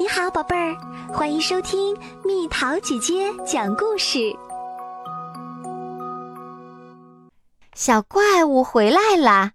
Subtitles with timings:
[0.00, 0.76] 你好，宝贝儿，
[1.12, 4.32] 欢迎收听蜜桃姐姐讲故事。
[7.74, 9.50] 小怪物回来啦！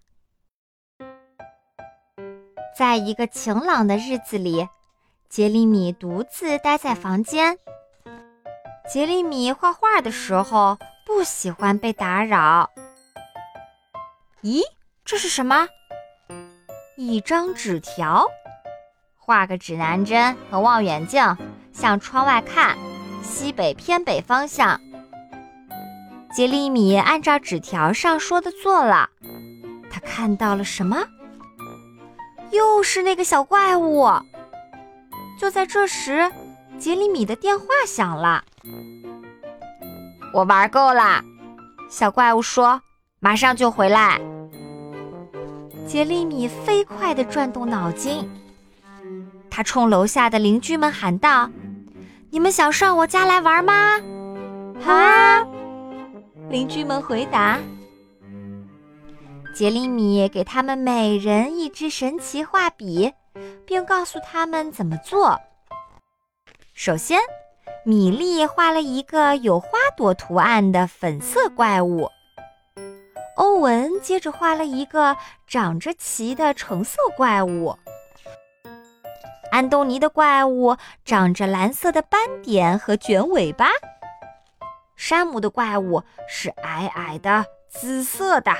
[2.76, 4.68] 在一个晴朗的日子里，
[5.30, 7.58] 杰里米独自待在房间。
[8.86, 10.76] 杰里米画画的时候
[11.06, 12.68] 不喜欢被打扰。
[14.42, 14.60] 咦，
[15.06, 15.66] 这是什么？
[16.98, 18.26] 一张纸条。
[19.26, 21.34] 画个指南针和望远镜，
[21.72, 22.76] 向窗外看，
[23.22, 24.78] 西北偏北方向。
[26.36, 29.08] 杰里米按照纸条上说的做了。
[29.90, 30.98] 他看到了什么？
[32.50, 34.06] 又是那个小怪物。
[35.40, 36.30] 就在这时，
[36.78, 38.44] 杰里米的电话响了。
[40.34, 41.22] 我玩够了，
[41.88, 42.82] 小怪物说
[43.20, 44.20] ：“马上就回来。”
[45.88, 48.28] 杰里米飞快地转动脑筋。
[49.56, 51.48] 他冲楼下的邻居们喊道
[52.30, 54.00] ：“你们想上我家来玩吗
[54.82, 55.46] ？”“好啊！”
[56.50, 57.60] 邻居们回答。
[59.54, 63.12] 杰里米给他们每人一支神奇画笔，
[63.64, 65.40] 并告诉他们怎么做。
[66.72, 67.20] 首先，
[67.84, 72.10] 米莉画了一个有花朵图案的粉色怪物。
[73.36, 77.78] 欧文接着画了一个长着鳍的橙色怪物。
[79.54, 83.68] 安东尼的怪物长着蓝色的斑点和卷尾巴。
[84.96, 88.52] 山姆的怪物是矮矮的紫色的。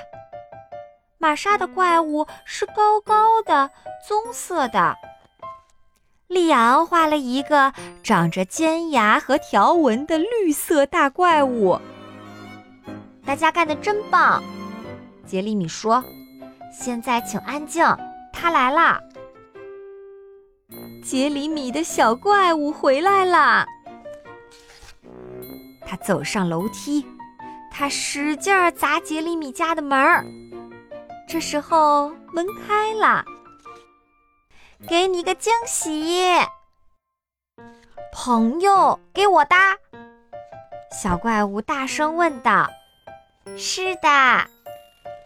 [1.18, 3.68] 玛莎的怪物是高高的
[4.06, 4.94] 棕色的。
[6.28, 7.72] 利昂画了一个
[8.04, 11.76] 长着尖牙和条纹的绿色大怪物。
[13.26, 14.40] 大家干得真棒，
[15.26, 16.04] 杰里米说。
[16.72, 17.84] 现在请安静，
[18.32, 19.02] 他来了。
[21.04, 23.66] 杰里米的小怪物回来了。
[25.86, 27.06] 他走上楼梯，
[27.70, 30.24] 他使劲儿砸杰里米家的门儿。
[31.28, 33.22] 这时候门开了，
[34.88, 36.24] 给你个惊喜，
[38.10, 39.54] 朋友，给我的。
[40.90, 42.70] 小怪物大声问道
[43.58, 44.48] ：“是的。”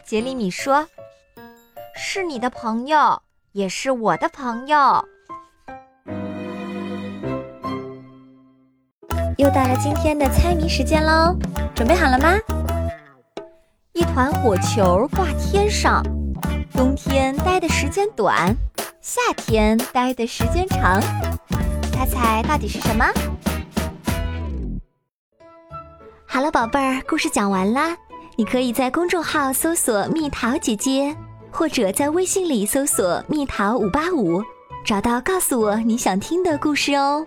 [0.03, 0.85] 杰里米说
[1.95, 3.21] ：“是你的朋友，
[3.53, 5.07] 也是我的朋友。”
[9.39, 11.33] 又到了今天的猜谜时间喽，
[11.73, 12.37] 准备好了吗？
[13.93, 16.03] 一团火球挂天上，
[16.73, 18.53] 冬天待的时间短，
[18.99, 20.99] 夏天待的时间长，
[21.89, 23.05] 猜猜到底是什么？
[26.25, 27.95] 好了，宝贝儿，故事讲完啦。
[28.35, 31.15] 你可以在公众号搜索“蜜桃姐姐”，
[31.49, 34.43] 或者在微信里搜索“蜜桃五八五”，
[34.83, 37.25] 找到告诉我你想听的故事哦。